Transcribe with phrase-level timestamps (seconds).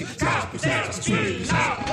[0.00, 1.86] out.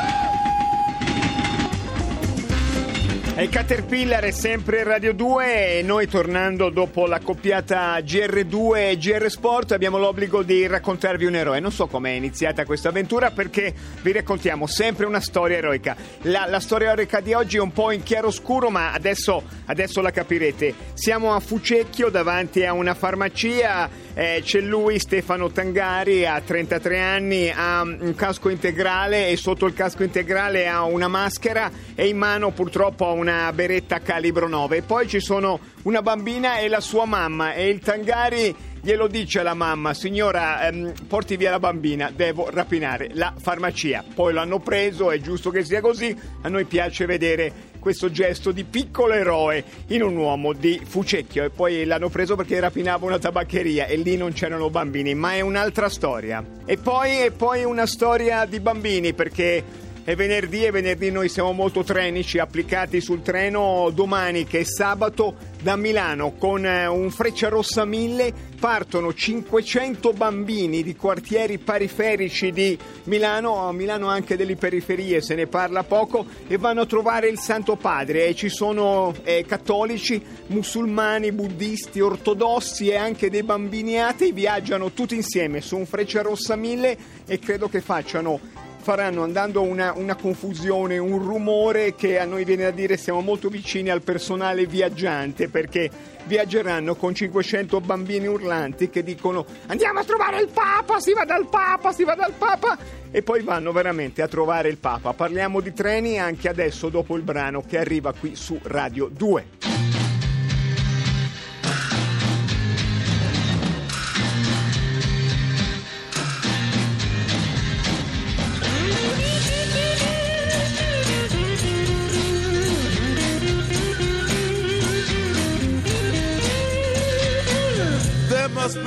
[3.35, 9.27] E Caterpillar è sempre Radio 2 e noi tornando dopo la coppiata GR2 e GR
[9.27, 11.59] Sport abbiamo l'obbligo di raccontarvi un eroe.
[11.59, 13.73] Non so com'è iniziata questa avventura perché
[14.03, 15.95] vi raccontiamo sempre una storia eroica.
[16.21, 20.11] La, la storia eroica di oggi è un po' in chiaroscuro ma adesso, adesso la
[20.11, 20.75] capirete.
[20.93, 27.49] Siamo a Fucecchio davanti a una farmacia, eh, c'è lui Stefano Tangari, ha 33 anni,
[27.49, 32.51] ha un casco integrale e sotto il casco integrale ha una maschera e in mano
[32.51, 34.77] purtroppo ha una beretta calibro 9.
[34.77, 39.39] E poi ci sono una bambina e la sua mamma e il Tangari glielo dice
[39.39, 44.03] alla mamma, signora ehm, porti via la bambina, devo rapinare la farmacia.
[44.13, 48.63] Poi l'hanno preso, è giusto che sia così, a noi piace vedere questo gesto di
[48.63, 53.87] piccolo eroe in un uomo di Fucecchio e poi l'hanno preso perché rapinava una tabaccheria
[53.87, 56.41] e lì non c'erano bambini, ma è un'altra storia.
[56.63, 59.61] E poi, e poi una storia di bambini perché
[60.05, 65.35] è venerdì e venerdì noi siamo molto trenici, applicati sul treno domani che è sabato
[65.63, 72.77] da Milano con eh, un Freccia Rossa 1000 partono 500 bambini di quartieri periferici di
[73.05, 77.39] Milano, a Milano anche delle periferie se ne parla poco e vanno a trovare il
[77.39, 78.25] Santo Padre.
[78.25, 85.15] E ci sono eh, cattolici, musulmani, buddisti, ortodossi e anche dei bambini atei viaggiano tutti
[85.15, 90.97] insieme su un Freccia Rossa 1000 e credo che facciano faranno andando una, una, confusione,
[90.97, 95.89] un rumore che a noi viene da dire siamo molto vicini al personale viaggiante perché
[96.25, 101.47] viaggeranno con 500 bambini urlanti che dicono andiamo a trovare il Papa, si va dal
[101.47, 102.77] Papa, si va dal Papa
[103.09, 105.13] e poi vanno veramente a trovare il Papa.
[105.13, 109.92] Parliamo di treni anche adesso dopo il brano che arriva qui su Radio 2.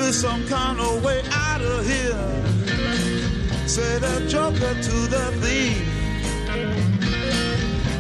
[0.07, 2.27] Be some kind of way out of here.
[3.67, 5.85] Said a joker to the thief.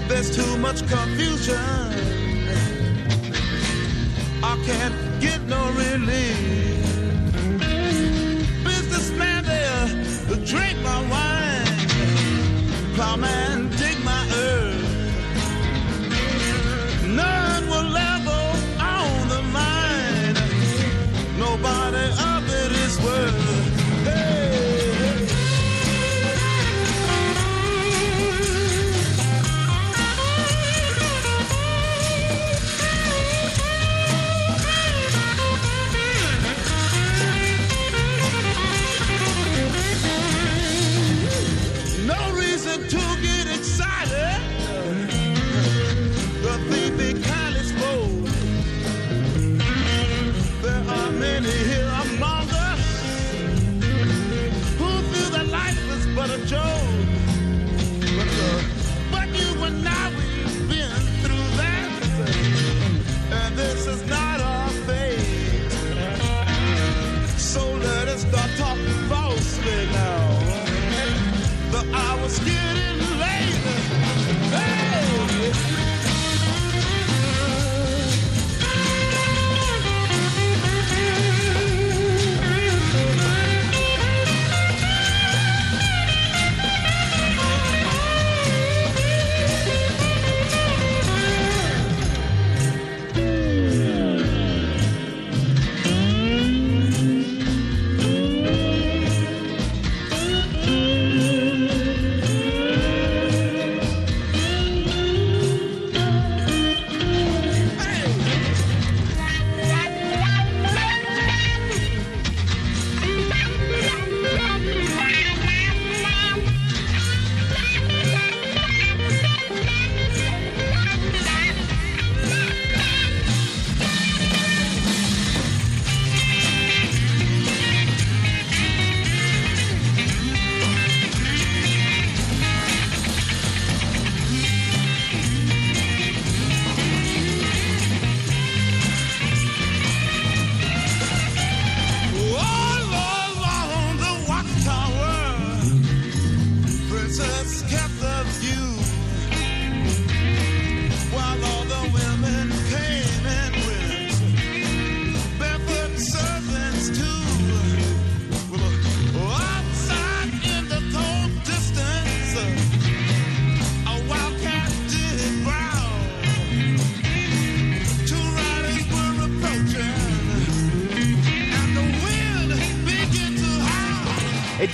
[0.09, 1.57] There's too much confusion.
[4.43, 6.16] I can't get no relief.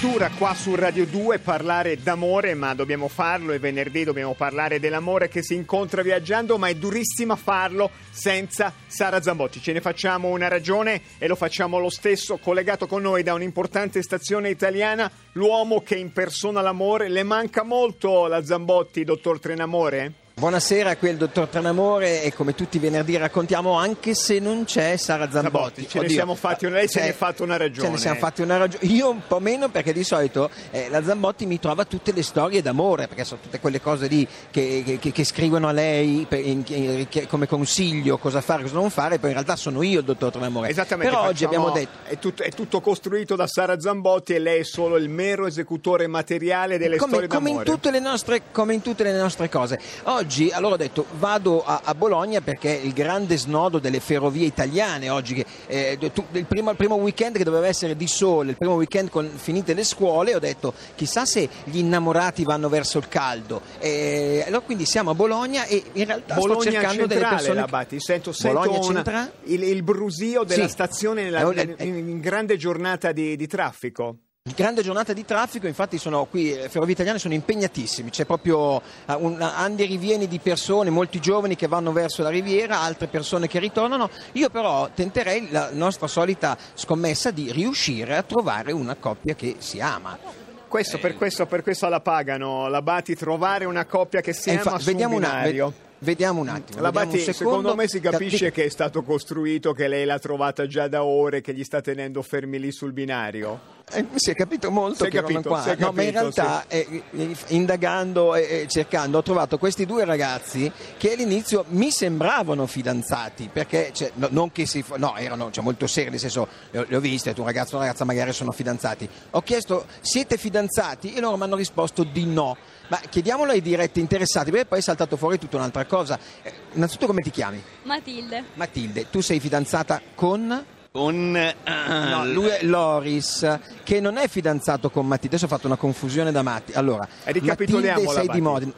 [0.02, 5.28] Dura qua su Radio 2 parlare d'amore, ma dobbiamo farlo e venerdì dobbiamo parlare dell'amore
[5.28, 9.62] che si incontra viaggiando, ma è durissima farlo senza Sara Zambotti.
[9.62, 14.02] Ce ne facciamo una ragione e lo facciamo lo stesso, collegato con noi da un'importante
[14.02, 17.08] stazione italiana, l'uomo che impersona l'amore.
[17.08, 20.21] Le manca molto la Zambotti, dottor Trenamore?
[20.34, 24.64] Buonasera, qui è il dottor Tranamore e come tutti i venerdì raccontiamo anche se non
[24.64, 25.52] c'è Sara Zambotti.
[25.82, 27.86] Zambotti, ce ne siamo fatti una- lei se ne è fatto una ragione.
[27.88, 28.84] Ce ne siamo fatti una ragione.
[28.86, 32.60] Io un po' meno perché di solito eh, la Zambotti mi trova tutte le storie
[32.62, 36.64] d'amore, perché sono tutte quelle cose lì che, che- che scrivono a lei per- in-
[36.66, 40.04] in- che- come consiglio cosa fare, cosa non fare, poi in realtà sono io il
[40.06, 40.70] dottor Tranamore.
[40.70, 41.90] Esattamente, Però oggi abbiamo detto...
[42.08, 46.06] È tutto, è tutto costruito da Sara Zambotti e lei è solo il mero esecutore
[46.08, 47.70] materiale delle come, storie come in d'amore.
[47.70, 49.78] tutte le nostre, come in tutte le nostre cose.
[50.04, 50.21] Oggi,
[50.52, 55.08] allora ho detto, vado a, a Bologna perché è il grande snodo delle ferrovie italiane
[55.10, 58.56] oggi, che, eh, tu- il, primo, il primo weekend che doveva essere di sole, il
[58.56, 63.08] primo weekend con finite le scuole, ho detto, chissà se gli innamorati vanno verso il
[63.08, 63.60] caldo.
[63.78, 67.60] Eh, allora quindi siamo a Bologna e in realtà sto Bologna cercando delle centrale, persone...
[67.60, 68.00] la Batti.
[68.00, 70.70] Sento, sento una- il, il brusio della Sì.
[70.70, 74.16] stazione nella- un- in, in grande giornata di, di traffico.
[74.56, 79.14] Grande giornata di traffico, infatti sono qui, le ferrovie italiane sono impegnatissimi, c'è proprio eh,
[79.14, 83.46] un andi e rivieni di persone, molti giovani che vanno verso la riviera, altre persone
[83.46, 84.10] che ritornano.
[84.32, 89.78] Io però tenterei la nostra solita scommessa di riuscire a trovare una coppia che si
[89.80, 90.18] ama.
[90.66, 94.76] Questo, per, questo, per questo la pagano, la Batti, trovare una coppia che si ama
[94.80, 95.68] su vediamo, un una- binario.
[95.68, 96.80] ve- vediamo un attimo.
[96.80, 97.76] La Batti, un secondo.
[97.76, 101.40] me si capisce Ca- che è stato costruito, che lei l'ha trovata già da ore,
[101.42, 103.78] che gli sta tenendo fermi lì sul binario.
[103.90, 105.64] Eh, si è capito molto Si è che erano capito, qua.
[105.78, 110.04] No, ma in capito, realtà eh, eh, indagando e e cercando ho trovato questi due
[110.04, 115.62] ragazzi che all'inizio mi sembravano fidanzati perché cioè, no, non che si no erano cioè,
[115.64, 118.32] molto seri nel senso le ho, le ho viste un ragazzo e una ragazza magari
[118.32, 122.56] sono fidanzati ho chiesto siete fidanzati e loro mi hanno risposto di no
[122.88, 127.06] ma chiediamolo ai diretti interessati perché poi è saltato fuori tutta un'altra cosa Eh, innanzitutto
[127.06, 127.62] come ti chiami?
[127.84, 128.44] Matilde.
[128.54, 130.64] Matilde tu sei fidanzata con?
[130.92, 135.36] Con eh, No, lui è Loris, che non è fidanzato con Matilde.
[135.36, 136.72] Adesso ho fatto una confusione da Matti.
[136.74, 137.08] Allora,
[137.40, 138.40] Matilde sei di.
[138.40, 138.72] Modena.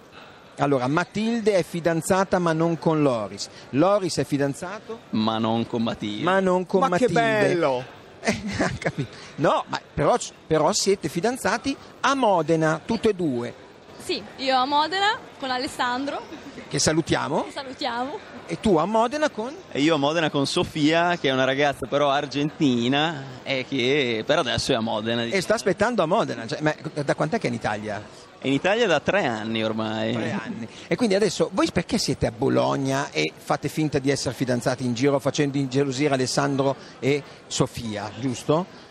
[0.58, 3.48] Allora, Matilde è fidanzata ma non con Loris.
[3.70, 6.22] Loris è fidanzato ma non con Matilde.
[6.22, 7.20] ma non con Ma che Matilde.
[7.20, 7.84] bello!
[8.26, 9.14] Eh, ha capito.
[9.36, 10.16] no, ma però,
[10.46, 13.54] però siete fidanzati a Modena, tutte e due.
[14.04, 16.20] Sì, io a Modena con Alessandro,
[16.68, 17.44] Che salutiamo.
[17.44, 18.18] che salutiamo.
[18.46, 19.54] E tu a Modena con?
[19.72, 24.38] E io a Modena con Sofia, che è una ragazza però argentina, e che per
[24.40, 25.22] adesso è a Modena.
[25.24, 26.46] E sta aspettando a Modena.
[26.46, 28.02] Cioè, ma da quant'è che è in Italia?
[28.38, 30.12] È in Italia da tre anni ormai.
[30.12, 30.68] tre anni.
[30.86, 34.92] E quindi adesso voi perché siete a Bologna e fate finta di essere fidanzati in
[34.92, 38.82] giro facendo ingelosire Alessandro e Sofia, giusto?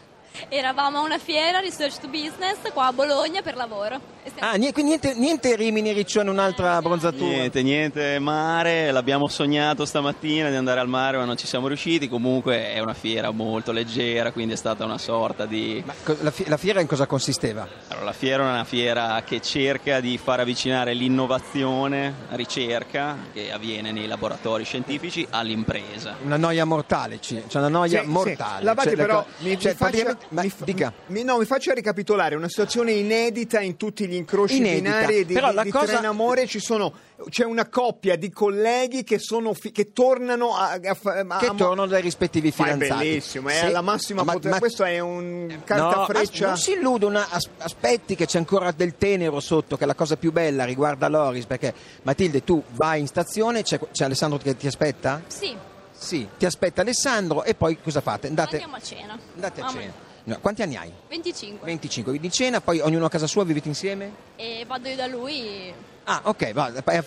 [0.49, 3.99] Eravamo a una fiera, Research to Business, qua a Bologna per lavoro.
[4.25, 7.27] Stiamo- Ah, niente, quindi niente, niente Rimini, Riccione, un'altra bronzatura.
[7.29, 12.07] Niente, niente mare, l'abbiamo sognato stamattina di andare al mare ma non ci siamo riusciti,
[12.07, 15.83] comunque è una fiera molto leggera, quindi è stata una sorta di...
[15.85, 17.67] Ma la, fi- la fiera in cosa consisteva?
[17.89, 23.91] Allora, la fiera è una fiera che cerca di far avvicinare l'innovazione, ricerca, che avviene
[23.91, 26.15] nei laboratori scientifici, all'impresa.
[26.23, 28.59] Una noia mortale, ci- c'è una noia Sì, mortale.
[28.59, 28.63] sì.
[28.63, 30.93] La Batti Cioè, però co- mi, cioè, mi faccia, praticamente- ma mi fa- dica.
[31.07, 34.81] mi- no, mi faccia ricapitolare una situazione inedita in tutti gli incroci Inedita.
[34.81, 36.93] binari di, Però di, la di cosa- Tren Amore ci sono
[37.29, 41.85] c'è una coppia di colleghi che, sono fi- che tornano a, a, a- che tornano
[41.87, 43.07] dai rispettivi Ma è fidanzati.
[43.07, 43.65] bellissimo, è Sì.
[43.65, 44.49] alla massima Ma- potenza.
[44.49, 46.43] ma- Questo è un No, cartafreccia.
[46.45, 49.95] as- non si illudano, as- aspetti che c'è ancora del tenero sotto, che è la
[49.95, 54.57] cosa più bella riguarda Loris, perché Matilde tu vai in stazione, c'è, c'è Alessandro che
[54.57, 55.21] ti aspetta?
[55.27, 55.55] Sì,
[55.95, 58.27] Sì, ti aspetta Alessandro e poi cosa fate?
[58.27, 59.17] Andate, andiamo a cena.
[59.35, 59.93] andate a Mamma cena.
[60.25, 60.91] No, quanti anni hai?
[61.09, 61.65] 25.
[61.65, 64.11] 25, quindi cena, poi ognuno a casa sua, vivete insieme?
[64.37, 65.73] E vado io da lui.
[66.05, 67.03] Ah, ok, va, è,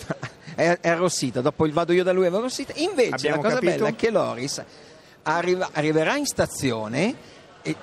[0.55, 2.73] è, è arrossita, dopo il vado io da lui è arrossita.
[2.77, 3.73] Invece Abbiamo la cosa capito?
[3.77, 4.63] bella è che Loris
[5.23, 7.15] arriva- arriverà in stazione
[7.63, 7.75] e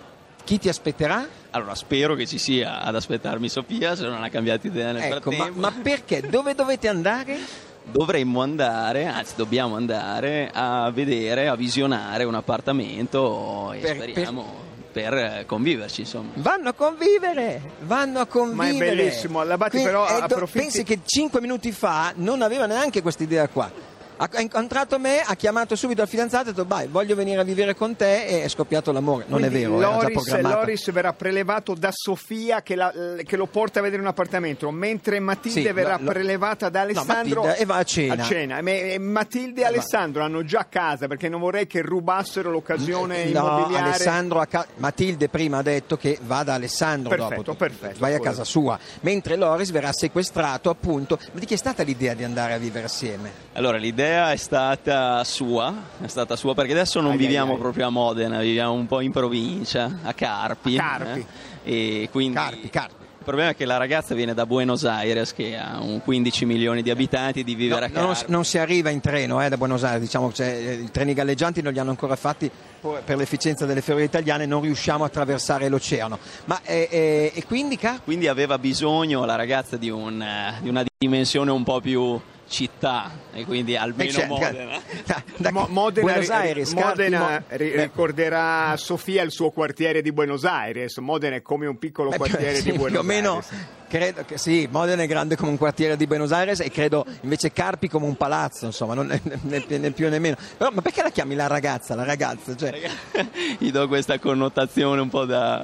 [0.44, 1.28] chi ti aspetterà?
[1.52, 5.30] Allora, spero che ci sia ad aspettarmi Sofia, se non ha cambiato idea nel Ecco,
[5.32, 5.60] ma, frattempo.
[5.60, 6.22] ma perché?
[6.30, 7.38] Dove dovete andare?
[7.86, 14.62] Dovremmo andare, anzi dobbiamo andare a vedere, a visionare un appartamento e Per- speriamo per,
[15.02, 16.30] eh, conviverci, insomma.
[16.36, 18.96] Vanno a convivere, vanno a convivere.
[18.96, 23.48] bellissimo, L'Abate Quindi, però approfitti- Pensi che cinque minuti fa non aveva neanche questa idea
[23.48, 23.72] qua.
[24.18, 27.44] Ha incontrato me, ha chiamato subito il fidanzato e ha detto vai, voglio venire a
[27.44, 29.26] vivere con te e è scoppiato l'amore.
[29.28, 30.56] Non Quindi è vero, era già Loris, programmato.
[30.56, 32.94] Loris verrà prelevato da Sofia che, la-
[33.26, 37.42] che lo porta a vedere un appartamento, mentre Matilde Sì, verrà lo- prelevata da Alessandro
[37.44, 38.62] Matilde e va a cena.
[38.62, 43.40] Me- e Matilde e Alessandro hanno già casa perché non vorrei che rubassero l'occasione No,
[43.48, 43.86] immobiliare.
[43.90, 47.56] Alessandro a ca- Matilde prima ha detto che va da Alessandro Perfetto, dopo.
[47.58, 48.78] perfetto, Vai a casa sua.
[49.02, 51.18] Mentre Loris verrà sequestrato appunto.
[51.32, 53.32] Ma di chi è stata l'idea di andare a vivere assieme?
[53.54, 57.60] Allora, l'idea è stata sua, è stata sua perché adesso non Ai, ai, viviamo ai.
[57.60, 60.78] proprio a Modena, viviamo un po' in provincia, a Carpi.
[60.78, 61.26] A Carpi.
[61.64, 63.02] eh, e quindi Carpi, Carpi.
[63.24, 66.82] Il problema è che la ragazza viene da Buenos Aires, che ha un 15 milioni
[66.82, 68.32] di abitanti, di vivere No, a non, Carpi.
[68.32, 71.72] non si arriva in treno eh, da Buenos Aires, diciamo eh, i treni galleggianti non
[71.72, 76.20] li hanno ancora fatti per l'efficienza delle ferrovie italiane, non riusciamo a attraversare l'oceano.
[76.46, 78.02] Ma eh, eh, e quindi Carpi?
[78.04, 83.10] Quindi aveva bisogno la ragazza di, un, eh, di una dimensione un po' più città,
[83.34, 84.80] e quindi almeno Eh, cioè, Modena.
[85.06, 90.44] da- da- Mo- Modena, Buenos Aires, Modena ri- ricorderà Sofia il suo quartiere di Buenos
[90.46, 90.98] Aires.
[90.98, 93.50] Modena è come un piccolo Beh, quartiere sì, di Buenos più o meno Aires.
[93.88, 97.52] credo che sì, Modena è grande come un quartiere di Buenos Aires e credo invece
[97.52, 99.08] Carpi come un palazzo, insomma, non
[99.42, 100.36] né, né- più né meno.
[100.58, 101.96] Però ma perché la chiami la ragazza?
[101.96, 102.80] La ragazza, cioè,
[103.58, 105.64] Gli do questa connotazione un po' da,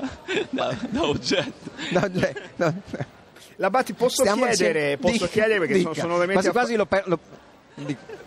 [0.50, 1.70] da- da oggetto.
[1.92, 2.82] no, cioè, no.
[3.60, 6.02] Labati, posso Stiamo chiedere, posso dica, chiedere perché sono, dica.
[6.02, 7.20] sono veramente quasi quasi lo, per- lo-.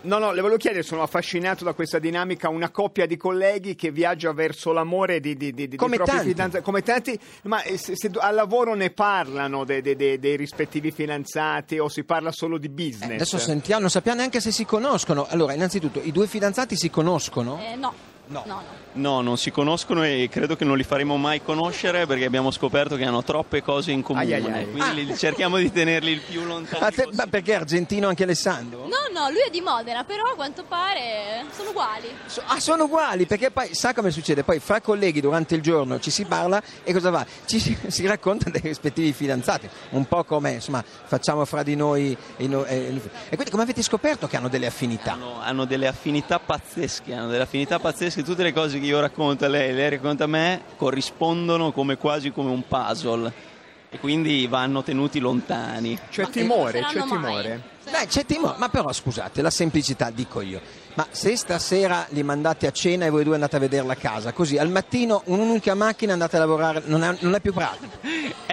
[0.01, 3.91] No, no, le volevo chiedere, sono affascinato da questa dinamica, una coppia di colleghi che
[3.91, 6.29] viaggia verso l'amore di, di, di, di Come propri tanti.
[6.29, 10.35] fidanzati, come tanti, ma eh, se, se al lavoro ne parlano de- de- de- dei
[10.37, 13.09] rispettivi fidanzati o si parla solo di business?
[13.11, 15.25] Eh, Adesso sentiamo, non sappiamo neanche se si conoscono.
[15.29, 17.59] Allora, innanzitutto, i due fidanzati si conoscono?
[17.59, 17.93] Eh, no.
[18.25, 18.43] No.
[18.45, 18.81] no, no.
[18.95, 22.95] No, non si conoscono e credo che non li faremo mai conoscere perché abbiamo scoperto
[22.95, 24.25] che hanno troppe cose in comune.
[24.25, 24.71] Ai, ai, ai.
[24.71, 27.15] Quindi li- cerchiamo di tenerli il più lontano Ah, te- possibile.
[27.23, 28.81] ma perché è argentino anche Alessandro?
[28.87, 32.07] No, no, lui è di Modena, però a quanto pare sono uguali.
[32.27, 34.43] So- ah, sono uguali, perché poi sa come succede?
[34.43, 37.25] Poi fra colleghi durante il giorno ci si parla e cosa va?
[37.45, 42.15] Ci si, si racconta dei rispettivi fidanzati, un po' come insomma facciamo fra di noi.
[42.37, 42.93] E, no- e-
[43.29, 45.13] e quindi come avete scoperto che hanno delle affinità?
[45.13, 49.45] Hanno, hanno delle affinità pazzesche, hanno delle affinità pazzesche, tutte le cose che io racconto
[49.45, 53.31] a lei, lei racconta a me, corrispondono come quasi come un puzzle
[53.89, 55.97] e quindi vanno tenuti lontani.
[56.09, 57.61] C'è Ma timore, c'è timore.
[57.89, 60.61] Beh, c'è timore, ma però scusate, la semplicità dico io.
[60.95, 64.31] Ma se stasera li mandate a cena e voi due andate a vedere la casa,
[64.31, 67.97] così al mattino un'unica macchina andate a lavorare, non è, non è più pratico.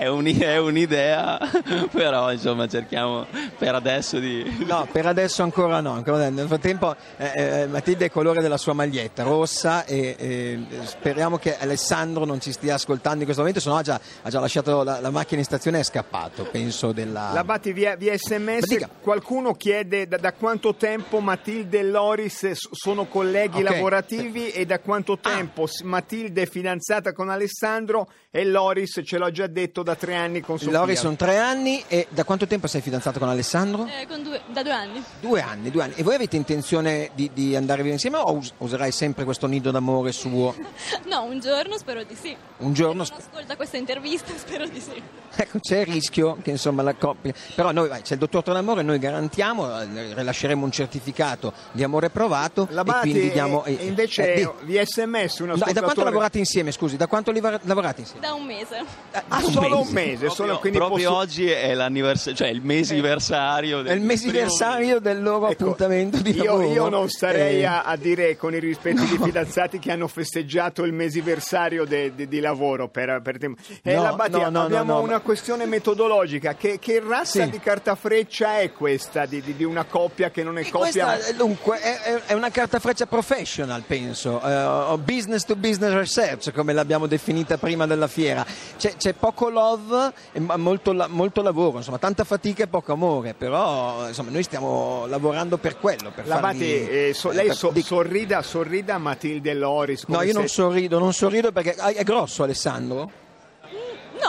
[0.01, 1.39] È, un- è un'idea,
[1.93, 3.27] però insomma cerchiamo
[3.59, 4.65] per adesso di...
[4.67, 6.03] No, per adesso ancora no.
[6.03, 11.37] Nel frattempo eh, eh, Matilde è il colore della sua maglietta, rossa, e eh, speriamo
[11.37, 14.41] che Alessandro non ci stia ascoltando in questo momento, se no ha già, ha già
[14.41, 17.33] lasciato la, la macchina in stazione e è scappato, penso della...
[17.35, 23.05] Labati via, via Ma sms, qualcuno chiede da, da quanto tempo Matilde e Loris sono
[23.05, 23.69] colleghi Ok.
[23.71, 25.29] lavorativi e da quanto Ah.
[25.37, 30.15] tempo s- Matilde è fidanzata con Alessandro e Loris ce l'ho già detto da tre
[30.15, 30.79] anni con Sofia.
[30.79, 33.87] Lori sono tre anni e da quanto tempo sei fidanzato con Alessandro?
[33.87, 35.03] Eh, con due- da due anni.
[35.21, 35.95] Due anni, due anni.
[35.97, 39.71] E voi avete intenzione di, di andare via insieme o us- userai sempre questo nido
[39.71, 40.55] d'amore suo?
[41.11, 42.37] No, un giorno spero di sì.
[42.59, 43.05] Un giorno...
[43.05, 45.03] Se non ascolta questa intervista, spero di sì.
[45.35, 47.33] Ecco, c'è il rischio che insomma la coppia.
[47.55, 52.11] Però noi vai, c'è il dottor Tonamore, noi garantiamo, eh, rilasceremo un certificato di amore
[52.11, 53.65] provato Labati e quindi diamo.
[53.65, 56.71] e, e invece eh, di- via sms un No, e da quanto ascoltatore- lavorate insieme,
[56.73, 56.97] scusi?
[56.97, 58.21] Da quanto li- lavorate insieme?
[58.27, 58.85] Da un mese.
[59.29, 63.83] Ah, solo un mese, solo, Proprio, quindi proprio posso- oggi è l'anniversario, cioè il mesiversario.
[63.85, 66.73] È il mesiversario del loro Ecco, appuntamento di io, lavoro.
[66.73, 70.93] io non starei Eh, a, a dire con i rispettivi fidanzati che hanno festeggiato il
[70.93, 74.99] mesiversario de- de- di lavoro per, per tem- Eh, No, Labati, no, no, abbiamo no,
[74.99, 77.51] no, una ma- questione metodologica che, che razza Sì.
[77.51, 81.05] di carta freccia è questa di, di- di una coppia che non è E coppia
[81.15, 85.93] questa, eh, dunque, è, è- una carta freccia professional, penso, eh, o business to business
[85.93, 88.45] research, come l'abbiamo definita prima della fiera.
[88.79, 94.07] C'è, c'è poco love e molto, molto lavoro, insomma, tanta fatica e poco amore, però
[94.09, 96.11] insomma, noi stiamo lavorando per quello.
[96.15, 97.87] Per Labati, farli- eh, so- lei so- dica.
[97.87, 102.43] sorrida, sorrida Matilde Loris No, io non se- sorrido, non sorrido perché ah, è grosso
[102.43, 103.29] Alessandro.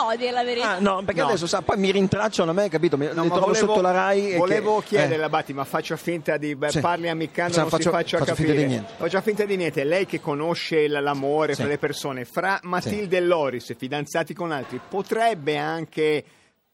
[0.02, 0.70] No, a dire la verità.
[0.70, 1.28] Ah, no, perché No.
[1.28, 2.96] adesso sa, poi mi rintracciano a me, capito?
[2.96, 4.32] Mi, No, li ma trovo volevo- sotto la Rai.
[4.32, 5.18] e Volevo che- chiedere, eh.
[5.18, 6.80] Labati, ma faccia finta di beh, Sì.
[6.80, 8.48] parli ammiccando, Sì, non faccio- si faccia faccio capire.
[8.48, 8.92] finta di niente.
[8.96, 9.84] Faccia finta di niente.
[9.84, 11.60] Lei che conosce l- l'amore Sì.
[11.60, 16.24] fra le persone, fra Matilde e Loris, fidanzati con altri, potrebbe anche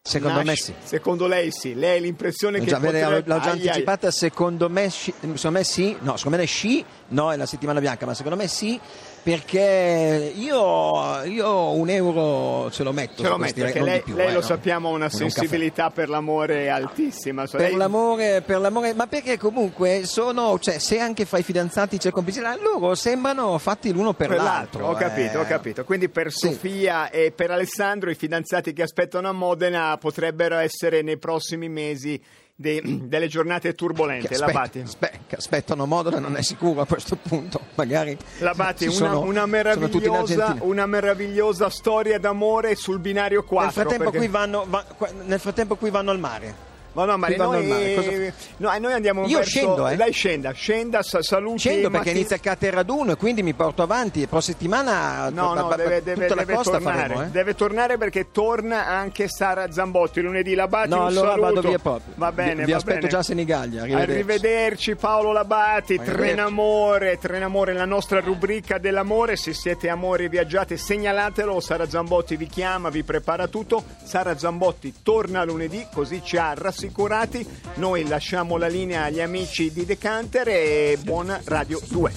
[0.01, 0.73] Secondo me sì.
[0.83, 1.75] Secondo lei sì.
[1.75, 3.29] Lei ha l'impressione L'ho che già, vede- potrebbe...
[3.29, 3.67] l'ho già Ai, ai.
[3.67, 7.79] anticipata, secondo me, sci- secondo me sì, no, secondo me sci, no, è la settimana
[7.81, 8.81] bianca, ma secondo me sì,
[9.29, 13.23] perché io, io un euro ce lo metto.
[13.23, 14.45] Ce lo metto, perché lei, più, lei eh, lo no.
[14.47, 17.45] sappiamo ha una Come un sensibilità per l'amore altissima.
[17.45, 21.43] So, Per lei- l'amore, per l'amore, ma perché comunque sono, cioè, se anche fra i
[21.43, 25.41] fidanzati c'è complicità, loro sembrano fatti l'uno per, per l'altro, ho capito, eh.
[25.43, 25.85] ho capito.
[25.85, 26.47] Quindi per Sì.
[26.47, 32.19] Sofia e per Alessandro i fidanzati che aspettano a Modena potrebbero essere nei prossimi mesi
[32.61, 34.27] dei- delle giornate Che turbolente.
[34.27, 34.81] aspetta- Labati.
[34.81, 39.21] aspe- che aspettano Modena non è sicuro a questo punto, magari Labati, ci una, sono-
[39.21, 43.65] una meravigliosa, una meravigliosa storia d'amore sul binario 4.
[43.65, 46.67] Nel frattempo, perché- qui vanno, va- qua- nel frattempo qui vanno al mare.
[46.99, 48.11] Ma no, ma qui vanno noi, mare, cosa-
[48.57, 49.51] no, noi andiamo Io verso...
[49.51, 49.97] scendo, eh.
[49.97, 54.21] Lei scenda, scenda, sa- saluti Scendo perché inizia il Cateraduno e quindi mi porto avanti.
[54.23, 56.97] La prossima settimana No, no, ba- deve, tutta deve- la deve costa tornare.
[56.99, 57.23] faremo.
[57.23, 57.27] eh.
[57.29, 60.55] Deve tornare perché torna anche Sara Zambotti lunedì.
[60.55, 61.41] Labati, No, allora saluto.
[61.55, 62.15] vado via proprio.
[62.17, 63.09] Va bene, Vi- vi aspetto bene.
[63.11, 64.11] già a Senigallia, arrivederci.
[64.13, 66.21] Arrivederci Paolo Labati, Arrivederci.
[66.21, 69.37] Trenamore, Trenamore, la nostra rubrica dell'amore.
[69.37, 71.61] Se siete amori e viaggiate, segnalatelo.
[71.61, 73.85] Sara Zambotti vi chiama, vi prepara tutto.
[74.03, 76.55] Sara Zambotti torna lunedì, così ci ha
[76.89, 77.47] assicurati.
[77.75, 82.13] Noi lasciamo la linea agli amici di Decanter e buona Radio 2.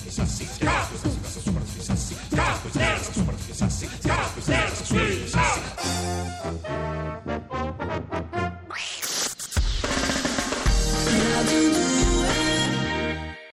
[0.60, 0.72] Go!
[2.30, 2.52] Go!
[5.32, 5.81] Go!